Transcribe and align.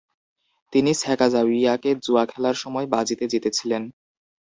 তিনি 0.73 0.91
স্যাকাজাউইয়াকে 1.01 1.89
জুয়া 2.05 2.23
খেলার 2.25 2.55
সময় 2.63 2.87
বাজিতে 2.93 3.25
জিতেছিলেন। 3.27 3.83